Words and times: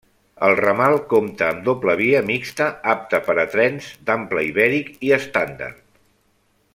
El 0.45 0.53
ramal 0.59 0.95
compta 1.11 1.49
amb 1.49 1.61
doble 1.67 1.95
via 1.99 2.23
mixta 2.31 2.69
apta 2.95 3.21
per 3.29 3.37
a 3.45 3.47
trens 3.57 3.93
d'ample 4.09 4.47
ibèric 4.51 4.93
i 5.11 5.15
estàndard. 5.23 5.81